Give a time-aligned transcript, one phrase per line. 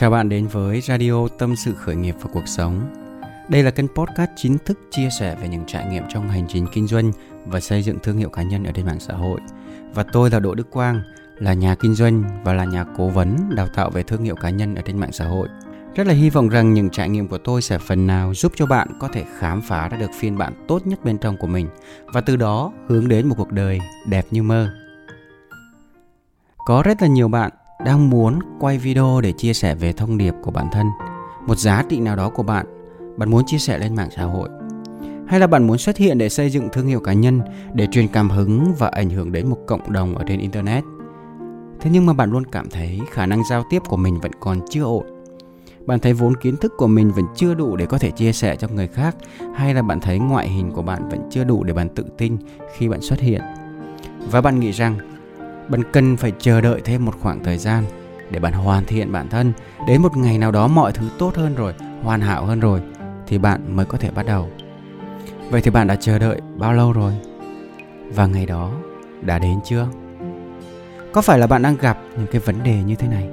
[0.00, 2.94] Chào bạn đến với Radio Tâm sự khởi nghiệp và cuộc sống.
[3.48, 6.66] Đây là kênh podcast chính thức chia sẻ về những trải nghiệm trong hành trình
[6.72, 7.12] kinh doanh
[7.46, 9.40] và xây dựng thương hiệu cá nhân ở trên mạng xã hội.
[9.94, 11.02] Và tôi là Đỗ Đức Quang,
[11.38, 14.50] là nhà kinh doanh và là nhà cố vấn đào tạo về thương hiệu cá
[14.50, 15.48] nhân ở trên mạng xã hội.
[15.94, 18.66] Rất là hy vọng rằng những trải nghiệm của tôi sẽ phần nào giúp cho
[18.66, 21.68] bạn có thể khám phá ra được phiên bản tốt nhất bên trong của mình
[22.12, 24.70] và từ đó hướng đến một cuộc đời đẹp như mơ.
[26.56, 27.50] Có rất là nhiều bạn
[27.84, 30.86] đang muốn quay video để chia sẻ về thông điệp của bản thân,
[31.46, 32.66] một giá trị nào đó của bạn,
[33.16, 34.48] bạn muốn chia sẻ lên mạng xã hội.
[35.26, 37.40] Hay là bạn muốn xuất hiện để xây dựng thương hiệu cá nhân,
[37.74, 40.84] để truyền cảm hứng và ảnh hưởng đến một cộng đồng ở trên internet.
[41.80, 44.60] Thế nhưng mà bạn luôn cảm thấy khả năng giao tiếp của mình vẫn còn
[44.70, 45.06] chưa ổn.
[45.86, 48.56] Bạn thấy vốn kiến thức của mình vẫn chưa đủ để có thể chia sẻ
[48.56, 49.16] cho người khác
[49.54, 52.36] hay là bạn thấy ngoại hình của bạn vẫn chưa đủ để bạn tự tin
[52.76, 53.40] khi bạn xuất hiện.
[54.30, 54.98] Và bạn nghĩ rằng
[55.70, 57.84] bạn cần phải chờ đợi thêm một khoảng thời gian
[58.30, 59.52] để bạn hoàn thiện bản thân.
[59.86, 62.80] Đến một ngày nào đó mọi thứ tốt hơn rồi, hoàn hảo hơn rồi,
[63.26, 64.48] thì bạn mới có thể bắt đầu.
[65.50, 67.12] Vậy thì bạn đã chờ đợi bao lâu rồi?
[68.14, 68.72] Và ngày đó
[69.22, 69.88] đã đến chưa?
[71.12, 73.28] Có phải là bạn đang gặp những cái vấn đề như thế này?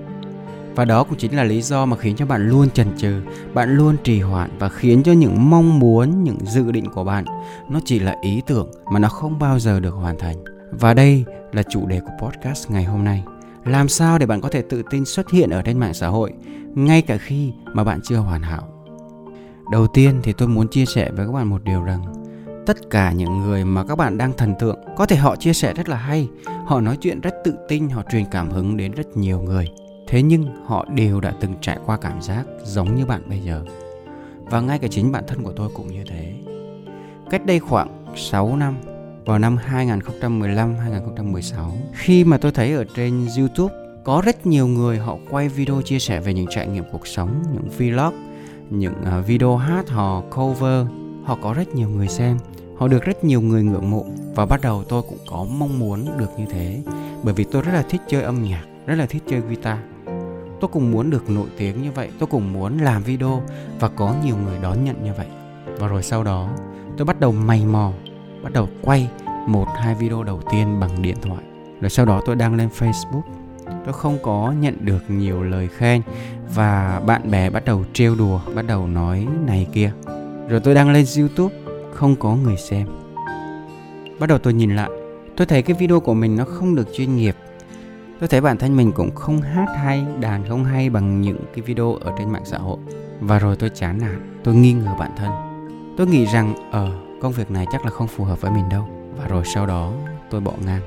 [0.75, 3.21] Và đó cũng chính là lý do mà khiến cho bạn luôn chần chừ,
[3.53, 7.25] bạn luôn trì hoãn và khiến cho những mong muốn, những dự định của bạn
[7.69, 10.43] nó chỉ là ý tưởng mà nó không bao giờ được hoàn thành.
[10.71, 11.25] Và đây
[11.58, 13.23] là chủ đề của podcast ngày hôm nay.
[13.66, 16.33] Làm sao để bạn có thể tự tin xuất hiện ở trên mạng xã hội
[16.75, 18.67] ngay cả khi mà bạn chưa hoàn hảo?
[19.72, 22.14] Đầu tiên thì tôi muốn chia sẻ với các bạn một điều rằng
[22.66, 25.73] tất cả những người mà các bạn đang thần tượng có thể họ chia sẻ
[25.73, 26.30] rất là hay,
[26.66, 29.67] họ nói chuyện rất tự tin, họ truyền cảm hứng đến rất nhiều người.
[30.08, 33.64] Thế nhưng họ đều đã từng trải qua cảm giác giống như bạn bây giờ.
[34.45, 36.33] Và ngay cả chính bản thân của tôi cũng như thế.
[37.30, 38.75] Cách đây khoảng 6 năm
[39.28, 45.17] vào năm 2015-2016 khi mà tôi thấy ở trên YouTube có rất nhiều người họ
[45.30, 48.14] quay video chia sẻ về những trải nghiệm cuộc sống, những vlog,
[48.70, 50.88] những à, video hát hò, cover.
[51.23, 52.38] Họ có rất nhiều người xem,
[52.78, 54.05] họ được rất nhiều người ngưỡng mộ
[54.36, 56.82] và bắt đầu tôi cũng có mong muốn được như thế
[57.23, 59.77] bởi vì tôi rất là thích chơi âm nhạc, rất là thích chơi guitar.
[60.61, 63.43] Tôi cũng muốn được nổi tiếng như vậy, tôi cũng muốn làm video
[63.80, 65.27] và có nhiều người đón nhận như vậy.
[65.77, 66.49] Và rồi sau đó
[66.98, 67.92] tôi bắt đầu mày mò
[68.47, 69.09] bắt đầu quay
[69.47, 71.43] một hai video đầu tiên bằng điện thoại.
[71.81, 73.21] Rồi sau đó tôi đăng lên facebook.
[73.85, 76.02] Tôi không có nhận được nhiều lời khen
[76.55, 79.91] và bạn bè bắt đầu trêu đùa bắt đầu nói này kia.
[80.49, 81.55] Rồi tôi đăng lên youtube
[81.93, 82.87] không có người xem.
[84.19, 84.89] Bắt đầu tôi nhìn lại
[85.37, 87.36] tôi thấy cái video của mình nó không được chuyên nghiệp.
[88.19, 91.61] Tôi thấy bản thân mình cũng không hát hay đàn không hay bằng những cái
[91.61, 92.77] video ở trên mạng xã hội.
[93.21, 95.31] Và rồi tôi chán nản tôi nghi ngờ bản thân.
[95.97, 98.70] Tôi nghĩ rằng ở uh, công việc này chắc là không phù hợp với mình
[98.70, 98.88] đâu.
[99.17, 99.94] Và rồi sau đó
[100.30, 100.82] tôi bỏ ngang.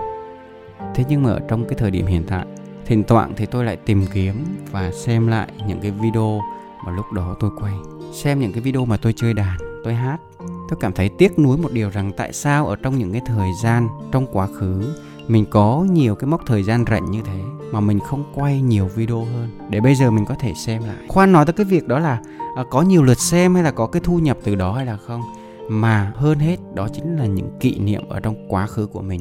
[0.94, 2.46] Thế nhưng mà ở trong cái thời điểm hiện tại
[2.86, 6.40] thỉnh thoảng thì tôi lại tìm kiếm và xem lại những cái video
[6.84, 7.74] mà lúc đó tôi quay.
[8.12, 10.16] Xem những cái video mà tôi chơi đàn tôi hát.
[10.38, 13.48] Tôi cảm thấy tiếc nuối một điều rằng tại sao ở trong những cái thời
[13.62, 14.94] gian trong quá khứ
[15.28, 17.40] mình có nhiều cái mốc thời gian rảnh như thế
[17.72, 20.96] mà mình không quay nhiều video hơn để bây giờ mình có thể xem lại?
[21.08, 22.18] Khoan nói tới cái việc đó là
[22.56, 24.96] à, có nhiều lượt xem hay là có cái thu nhập từ đó hay là
[24.96, 25.22] không?
[25.70, 29.20] Mà hơn hết, đó chính là những kỷ niệm ở trong quá khứ của mình.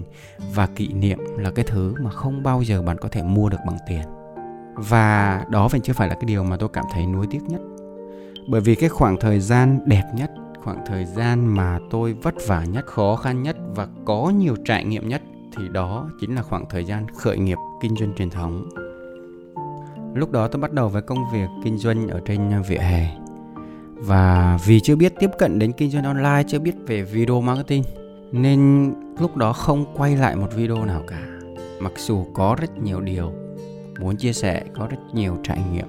[0.54, 3.58] Và kỷ niệm là cái thứ mà không bao giờ bạn có thể mua được
[3.68, 4.02] bằng tiền.
[4.76, 7.62] Và đó vẫn chưa phải là cái điều mà tôi cảm thấy nuối tiếc nhất.
[8.50, 10.32] Bởi vì cái khoảng thời gian đẹp nhất,
[10.64, 14.86] khoảng thời gian mà tôi vất vả nhất, khó khăn nhất và có nhiều trải
[14.86, 15.22] nghiệm nhất
[15.58, 18.70] thì đó chính là khoảng thời gian khởi nghiệp kinh doanh truyền thống.
[20.14, 23.19] Lúc đó tôi bắt đầu với công việc kinh doanh ở trên vỉa hè
[24.00, 27.84] và vì chưa biết tiếp cận đến kinh doanh online, chưa biết về video marketing,
[28.32, 31.22] nên lúc đó không quay lại một video nào cả.
[31.80, 33.34] Mặc dù có rất nhiều điều
[34.00, 35.88] muốn chia sẻ, có rất nhiều trải nghiệm.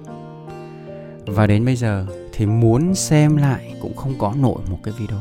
[1.27, 5.19] Và đến bây giờ thì muốn xem lại cũng không có nổi một cái video.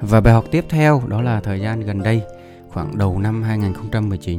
[0.00, 2.22] Và bài học tiếp theo đó là thời gian gần đây,
[2.68, 4.38] khoảng đầu năm 2019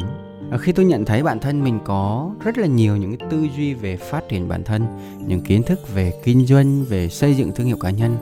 [0.52, 3.48] Ờ, khi tôi nhận thấy bản thân mình có rất là nhiều những cái tư
[3.58, 4.86] duy về phát triển bản thân,
[5.28, 8.18] những kiến thức về kinh doanh, về xây dựng thương hiệu cá nhân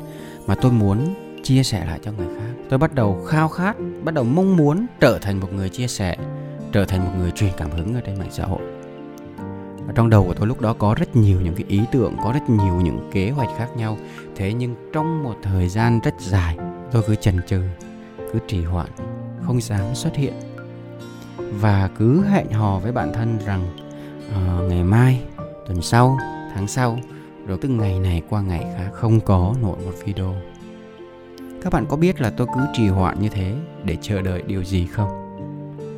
[0.48, 1.14] mà tôi muốn
[1.44, 4.86] chia sẻ lại cho người khác, tôi bắt đầu khao khát, bắt đầu mong muốn
[5.00, 6.18] trở thành một người chia sẻ,
[6.72, 8.62] trở thành một người truyền cảm hứng ở trên mạng xã hội.
[9.88, 12.32] Ở trong đầu của tôi lúc đó có rất nhiều những cái ý tưởng, có
[12.32, 13.98] rất nhiều những kế hoạch khác nhau.
[14.36, 16.58] Thế nhưng trong một thời gian rất dài,
[16.92, 17.62] tôi cứ chần chừ,
[18.34, 18.90] cứ trì hoãn,
[19.42, 20.34] không dám xuất hiện
[21.52, 23.64] và cứ hẹn hò với bản thân rằng
[24.28, 25.22] uh, ngày mai
[25.68, 26.18] tuần sau
[26.54, 27.00] tháng sau
[27.48, 30.36] rồi từ ngày này qua ngày khác không có nổi một video.
[31.62, 34.64] Các bạn có biết là tôi cứ trì hoãn như thế để chờ đợi điều
[34.64, 35.10] gì không?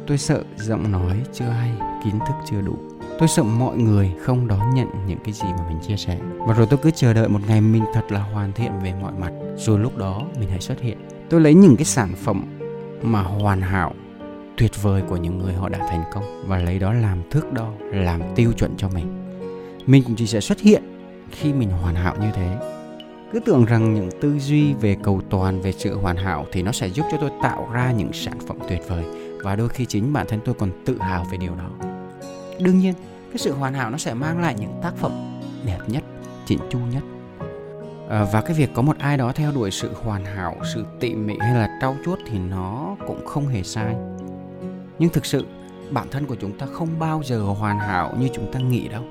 [0.07, 1.71] Tôi sợ giọng nói chưa hay
[2.03, 2.75] kiến thức chưa đủ.
[3.19, 6.17] Tôi tôi sợ mọi người không đón nhận những cái gì mà mình chia sẻ.
[6.47, 9.13] Và rồi tôi cứ chờ đợi một ngày mình thật là hoàn thiện về mọi
[9.19, 9.31] mặt.
[9.57, 10.97] Rồi lúc đó mình hãy xuất hiện.
[11.29, 12.43] Tôi lấy những cái sản phẩm
[13.01, 13.93] mà hoàn hảo
[14.57, 16.43] tuyệt vời của những người họ đã thành công.
[16.47, 19.07] Và lấy đó làm thước đo làm tiêu chuẩn cho mình.
[19.85, 20.83] Mình cũng chỉ sẽ xuất hiện
[21.31, 22.57] khi mình hoàn hảo như thế.
[23.31, 26.71] Cứ tưởng rằng những tư duy về cầu toàn về sự hoàn hảo thì nó
[26.71, 29.03] sẽ giúp cho tôi tạo ra những sản phẩm tuyệt vời.
[29.43, 31.87] Và đôi khi chính bản thân tôi còn tự hào về điều đó.
[32.59, 32.93] Đương nhiên
[33.29, 35.11] cái sự hoàn hảo nó sẽ mang lại những tác phẩm
[35.65, 36.03] đẹp nhất
[36.45, 37.03] chỉnh chu nhất.
[38.09, 41.15] À, và cái việc có một ai đó theo đuổi sự hoàn hảo sự tỉ
[41.15, 43.95] mỉ hay là trau chuốt thì nó cũng không hề sai
[44.99, 45.45] nhưng thực sự,
[45.91, 49.03] bản thân của chúng ta không bao giờ hoàn hảo như chúng ta nghĩ đâu.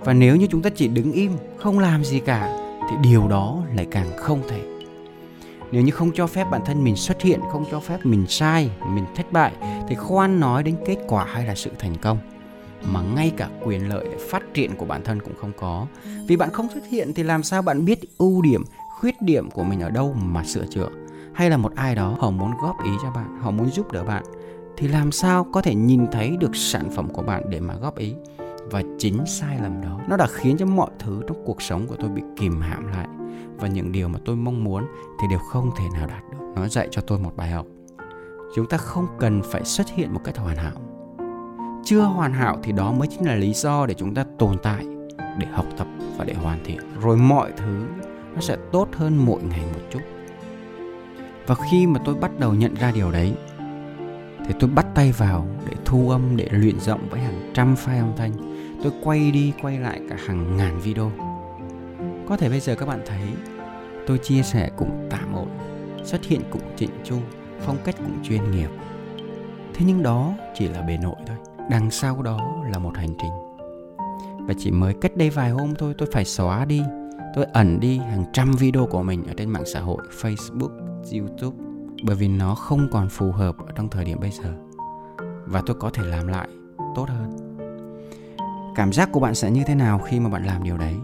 [0.00, 2.58] Và nếu như chúng ta chỉ đứng im, không làm gì cả,
[2.90, 4.60] thì điều đó lại càng không thể.
[5.72, 8.70] Nếu như không cho phép bản thân mình xuất hiện, không cho phép mình sai,
[8.88, 9.52] mình thất bại,
[9.88, 12.18] thì khoan nói đến kết quả hay là sự thành công.
[12.92, 15.86] Mà ngay cả quyền lợi để phát triển của bản thân cũng không có.
[16.28, 18.64] Vì bạn không xuất hiện thì làm sao bạn biết ưu điểm,
[19.00, 20.88] khuyết điểm của mình ở đâu mà sửa chữa?
[21.32, 24.04] Hay là một ai đó họ muốn góp ý cho bạn, họ muốn giúp đỡ
[24.04, 24.24] bạn
[24.76, 27.98] thì làm sao có thể nhìn thấy được sản phẩm của bạn để mà góp
[27.98, 28.14] ý?
[28.70, 31.96] Và chính sai lầm đó, nó đã khiến cho mọi thứ trong cuộc sống của
[31.96, 33.08] tôi bị kìm hãm lại.
[33.56, 34.84] Và những điều mà tôi mong muốn
[35.20, 36.38] thì đều không thể nào đạt được.
[36.56, 37.66] Nó dạy cho tôi một bài học.
[38.54, 40.80] Chúng ta không cần phải xuất hiện một cách hoàn hảo.
[41.84, 44.86] Chưa hoàn hảo thì đó mới chính là lý do để chúng ta tồn tại,
[45.38, 45.86] để học tập
[46.18, 46.80] và để hoàn thiện.
[47.00, 47.84] Rồi mọi thứ
[48.34, 50.00] nó sẽ tốt hơn mỗi ngày một chút.
[51.46, 53.34] Và khi mà tôi bắt đầu nhận ra điều đấy
[54.46, 58.00] thì tôi bắt tay vào để thu âm, để luyện giọng với hàng trăm file
[58.00, 58.32] âm thanh.
[58.82, 61.10] Tôi quay đi, quay lại cả hàng ngàn video.
[62.28, 63.22] Có thể bây giờ các bạn thấy,
[64.06, 65.48] tôi chia sẻ cũng tạm ổn,
[66.04, 67.16] xuất hiện cũng chỉnh chu,
[67.60, 68.70] phong cách cũng chuyên nghiệp.
[69.74, 71.36] Thế nhưng đó chỉ là bề nội thôi,
[71.70, 73.32] đằng sau đó là một hành trình.
[74.46, 76.82] Và chỉ mới cách đây vài hôm thôi, tôi phải xóa đi.
[77.34, 80.70] Tôi ẩn đi hàng trăm video của mình ở trên mạng xã hội, facebook,
[81.12, 81.73] youtube
[82.06, 84.54] bởi vì nó không còn phù hợp ở trong thời điểm bây giờ.
[85.46, 86.48] Và tôi có thể làm lại
[86.94, 87.36] tốt hơn.
[88.76, 90.94] Cảm giác của bạn sẽ như thế nào khi mà bạn làm điều đấy?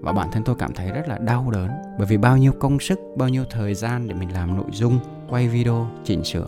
[0.00, 2.80] Và bản thân tôi cảm thấy rất là đau đớn, bởi vì bao nhiêu công
[2.80, 4.98] sức, bao nhiêu thời gian để mình làm nội dung,
[5.28, 6.46] quay video, chỉnh sửa.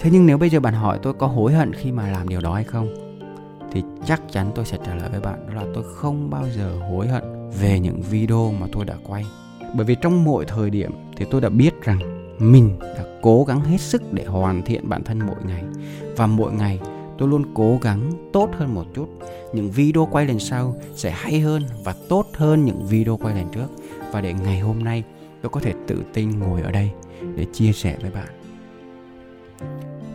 [0.00, 2.40] Thế nhưng nếu bây giờ bạn hỏi tôi có hối hận khi mà làm điều
[2.40, 2.94] đó hay không,
[3.72, 6.78] thì chắc chắn tôi sẽ trả lời với bạn, đó là tôi không bao giờ
[6.90, 9.24] hối hận về những video mà tôi đã quay.
[9.74, 13.60] Bởi vì trong mỗi thời điểm thì tôi đã biết rằng mình đã cố gắng
[13.60, 15.64] hết sức để hoàn thiện bản thân mỗi ngày.
[16.16, 16.80] Và mỗi ngày,
[17.18, 19.08] tôi luôn cố gắng tốt hơn một chút.
[19.52, 23.48] Những video quay lần sau sẽ hay hơn và tốt hơn những video quay lần
[23.52, 23.66] trước.
[24.12, 25.04] Và để ngày hôm nay,
[25.42, 26.90] tôi có thể tự tin ngồi ở đây
[27.36, 28.28] để chia sẻ với bạn.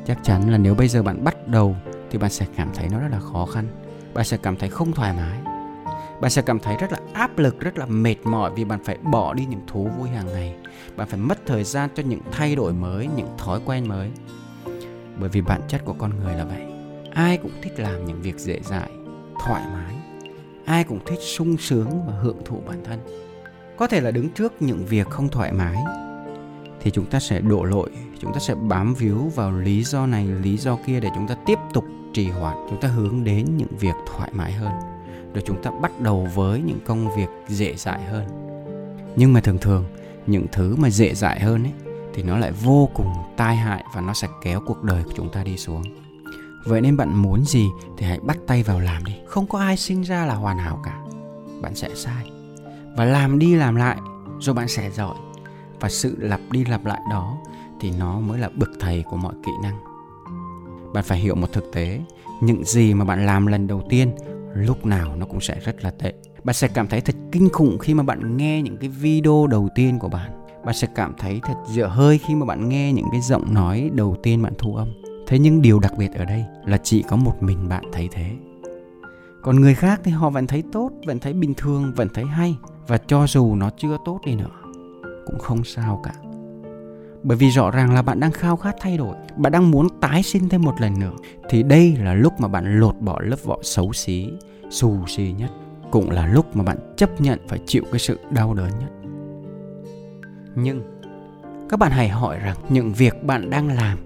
[0.05, 1.75] Chắc chắn là nếu bây giờ bạn bắt đầu,
[2.09, 3.67] thì bạn sẽ cảm thấy nó rất là khó khăn.
[4.13, 5.50] Bạn sẽ cảm thấy không thoải mái
[6.21, 8.97] bạn sẽ cảm thấy rất là áp lực, rất là mệt mỏi vì bạn phải
[8.97, 10.55] bỏ đi những thú vui hàng ngày.
[10.95, 14.11] Bạn phải mất thời gian cho những thay đổi mới, những thói quen mới.
[15.19, 16.61] Bởi vì bản chất của con người là vậy.
[17.13, 18.89] Ai cũng thích làm những việc dễ dãi,
[19.45, 19.95] thoải mái.
[20.65, 22.99] Ai cũng thích sung sướng và hưởng thụ bản thân.
[23.77, 25.77] Có thể là đứng trước những việc không thoải mái,
[26.81, 27.89] thì chúng ta sẽ đổ lỗi,
[28.19, 31.35] chúng ta sẽ bám víu vào lý do này, lý do kia để chúng ta
[31.45, 32.57] tiếp tục trì hoãn.
[32.69, 34.71] Chúng ta hướng đến những việc thoải mái hơn
[35.33, 38.25] rồi chúng ta bắt đầu với những công việc dễ dãi hơn.
[39.15, 39.85] Nhưng mà thường thường,
[40.27, 41.73] những thứ mà dễ dãi hơn ấy,
[42.13, 45.29] thì nó lại vô cùng tai hại và nó sẽ kéo cuộc đời của chúng
[45.29, 45.83] ta đi xuống.
[46.65, 49.13] Vậy nên bạn muốn gì thì hãy bắt tay vào làm đi.
[49.27, 50.99] Không có ai sinh ra là hoàn hảo cả.
[51.61, 52.31] Bạn sẽ sai.
[52.97, 53.97] Và làm đi làm lại,
[54.39, 55.15] rồi bạn sẽ giỏi.
[55.79, 57.37] Và sự lặp đi lặp lại đó
[57.79, 59.77] thì nó mới là bậc thầy của mọi kỹ năng.
[60.93, 62.01] Bạn phải hiểu một thực tế,
[62.41, 64.15] những gì mà bạn làm lần đầu tiên
[64.53, 66.13] lúc nào nó cũng sẽ rất là tệ.
[66.43, 69.69] Bạn sẽ cảm thấy thật kinh khủng khi mà bạn nghe những cái video đầu
[69.75, 70.31] tiên của bạn.
[70.65, 73.89] Bạn sẽ cảm thấy thật dở hơi khi mà bạn nghe những cái giọng nói
[73.93, 74.87] đầu tiên bạn thu âm.
[75.27, 78.31] Thế nhưng điều đặc biệt ở đây là chỉ có một mình bạn thấy thế.
[79.41, 82.57] Còn người khác thì họ vẫn thấy tốt, vẫn thấy bình thường, vẫn thấy hay.
[82.87, 84.61] Và cho dù nó chưa tốt đi nữa,
[85.25, 86.13] cũng không sao cả
[87.23, 90.23] bởi vì rõ ràng là bạn đang khao khát thay đổi, bạn đang muốn tái
[90.23, 91.13] sinh thêm một lần nữa.
[91.49, 94.29] Thì đây là lúc mà bạn lột bỏ lớp vỏ xấu xí,
[94.69, 95.49] xù xì nhất,
[95.91, 98.89] cũng là lúc mà bạn chấp nhận phải chịu cái sự đau đớn nhất.
[100.55, 100.83] Nhưng,
[101.69, 103.97] các bạn hãy hỏi rằng những việc bạn đang làm,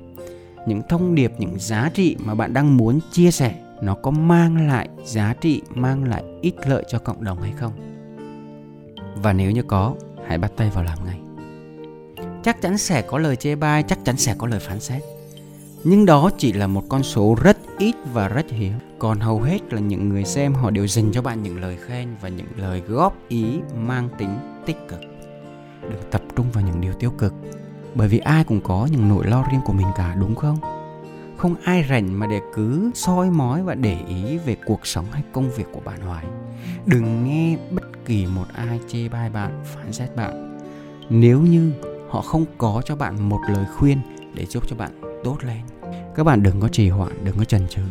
[0.67, 4.67] những thông điệp, những giá trị mà bạn đang muốn chia sẻ, nó có mang
[4.67, 7.73] lại giá trị, mang lại ích lợi cho cộng đồng hay không?
[9.15, 9.95] Và nếu như có,
[10.27, 11.24] hãy bắt tay vào làm ngay
[12.45, 15.01] chắc chắn sẽ có lời chê bai, chắc chắn sẽ có lời phán xét.
[15.83, 18.73] Nhưng đó chỉ là một con số rất ít và rất hiếm.
[18.99, 22.09] Còn hầu hết là những người xem họ đều dành cho bạn những lời khen
[22.21, 24.99] và những lời góp ý mang tính tích cực.
[25.81, 27.33] Đừng tập trung vào những điều tiêu cực,
[27.95, 30.57] bởi vì ai cũng có những nỗi lo riêng của mình cả, đúng không?
[31.37, 35.23] Không ai rảnh mà để cứ soi mói và để ý về cuộc sống hay
[35.33, 36.25] công việc của bạn hoài.
[36.85, 40.59] Đừng nghe bất kỳ một ai chê bai bạn, phán xét bạn.
[41.09, 41.71] Nếu như
[42.15, 43.99] họ không có cho bạn một lời khuyên
[44.33, 44.91] để giúp cho bạn
[45.23, 45.61] tốt lên.
[46.15, 47.81] Các bạn đừng có trì hoãn, đừng có chần chừ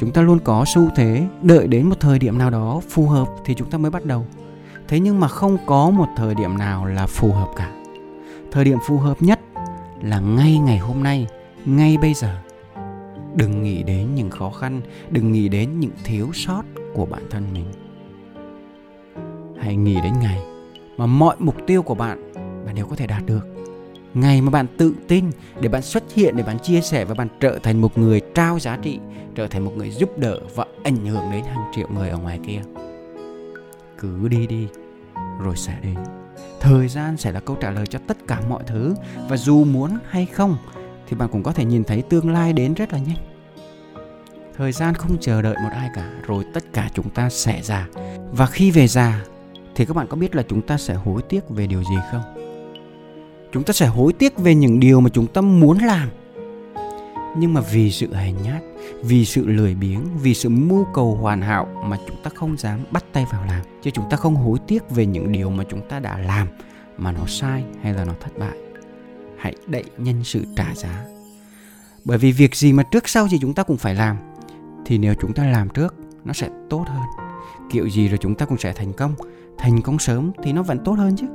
[0.00, 3.28] chúng ta luôn có xu thế đợi đến một thời điểm nào đó phù hợp
[3.44, 4.26] thì chúng ta mới bắt đầu.
[4.88, 7.72] Thế nhưng mà không có một thời điểm nào là phù hợp cả.
[8.52, 9.40] Thời điểm phù hợp nhất
[10.02, 11.26] là ngay ngày hôm nay,
[11.64, 12.36] ngay bây giờ.
[13.34, 16.62] Đừng nghĩ đến những khó khăn, đừng nghĩ đến những thiếu sót
[16.94, 17.66] của bản thân mình.
[19.60, 20.38] Hãy nghĩ đến ngày
[20.96, 22.27] mà mọi mục tiêu của bạn
[22.68, 23.46] bạn đều có thể đạt được.
[24.14, 27.28] Ngày mà bạn tự tin để bạn xuất hiện, để bạn chia sẻ và bạn
[27.40, 28.98] trở thành một người trao giá trị,
[29.34, 32.40] trở thành một người giúp đỡ và ảnh hưởng đến hàng triệu người ở ngoài
[32.46, 32.60] kia,
[33.98, 34.68] cứ đi đi,
[35.40, 35.94] rồi sẽ đến.
[36.60, 38.94] Thời gian sẽ là câu trả lời cho tất cả mọi thứ,
[39.28, 40.56] và dù muốn hay không
[41.08, 43.18] thì bạn cũng có thể nhìn thấy tương lai đến rất là nhanh.
[44.56, 47.88] Thời gian không chờ đợi một ai cả, rồi tất cả chúng ta sẽ già.
[48.32, 49.24] Và khi về già
[49.74, 52.37] thì các bạn có biết là chúng ta sẽ hối tiếc về điều gì không?
[53.58, 56.08] Chúng ta sẽ hối tiếc về những điều mà chúng ta muốn làm.
[57.38, 58.62] Nhưng mà vì sự hèn nhát,
[59.02, 62.80] vì sự lười biếng, vì sự mưu cầu hoàn hảo mà chúng ta không dám
[62.90, 63.60] bắt tay vào làm.
[63.82, 66.48] Chứ chúng ta không hối tiếc về những điều mà chúng ta đã làm,
[66.98, 68.56] mà nó sai hay là nó thất bại.
[69.38, 71.04] Hãy đậy nhân sự trả giá.
[72.04, 74.16] Bởi vì việc gì mà trước sau gì chúng ta cũng phải làm,
[74.86, 77.06] thì nếu chúng ta làm trước, nó sẽ tốt hơn.
[77.70, 79.14] Kiểu gì rồi chúng ta cũng sẽ thành công.
[79.58, 81.26] Thành công sớm thì nó vẫn tốt hơn chứ.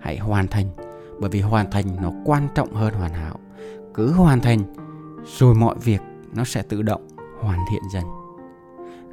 [0.00, 0.66] Hãy hoàn thành
[1.20, 3.38] bởi vì hoàn thành nó quan trọng hơn hoàn hảo.
[3.94, 4.58] Cứ hoàn thành,
[5.38, 6.00] rồi mọi việc
[6.34, 7.08] nó sẽ tự động
[7.40, 8.04] hoàn thiện dần.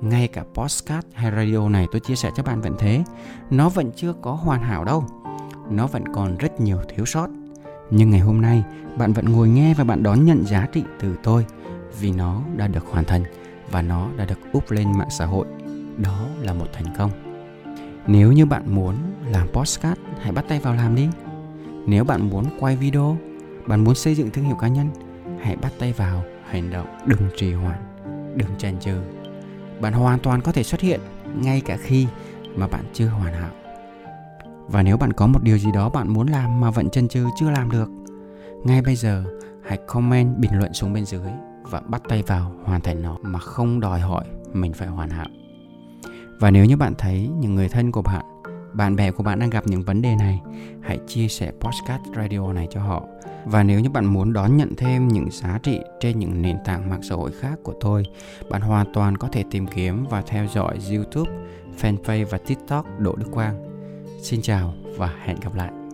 [0.01, 3.03] Ngay cả postcard hay radio này tôi chia sẻ cho bạn vẫn thế.
[3.49, 5.05] Nó vẫn chưa có hoàn hảo đâu.
[5.69, 7.27] Nó vẫn còn rất nhiều thiếu sót.
[7.89, 8.63] Nhưng ngày hôm nay,
[8.97, 11.45] bạn vẫn ngồi nghe và bạn đón nhận giá trị từ tôi
[11.99, 13.23] vì nó đã được hoàn thành
[13.71, 15.47] và nó đã được úp lên mạng xã hội.
[15.97, 17.11] Đó là một thành công.
[18.07, 18.95] Nếu như bạn muốn
[19.29, 21.07] làm postcard hãy bắt tay vào làm đi
[21.85, 23.17] nếu bạn muốn quay video,
[23.67, 24.89] bạn muốn xây dựng thương hiệu cá nhân,
[25.41, 27.79] hãy bắt tay vào hành động đừng trì hoãn,
[28.35, 28.97] đừng chần chừ.
[29.81, 30.99] Bạn hoàn toàn có thể xuất hiện
[31.41, 32.07] ngay cả khi
[32.55, 33.51] mà bạn chưa hoàn hảo.
[34.67, 37.25] Và nếu bạn có một điều gì đó bạn muốn làm mà vẫn chần chừ
[37.39, 37.89] chưa làm được,
[38.63, 39.23] ngay bây giờ
[39.65, 41.29] hãy comment bình luận xuống bên dưới
[41.63, 45.27] và bắt tay vào hoàn thành nó mà không đòi hỏi mình phải hoàn hảo.
[46.39, 48.25] Và nếu như bạn thấy những người thân của bạn
[48.75, 50.41] bạn bè của bạn đang gặp những vấn đề này,
[50.81, 53.03] hãy chia sẻ podcast radio này cho họ.
[53.45, 56.89] Và nếu như bạn muốn đón nhận thêm những giá trị trên những nền tảng
[56.89, 58.03] mạng xã hội khác của tôi,
[58.49, 61.31] bạn hoàn toàn có thể tìm kiếm và theo dõi youtube,
[61.81, 63.63] fanpage và tiktok đỗ đức quang.
[64.21, 65.84] Xin chào và hẹn gặp lại.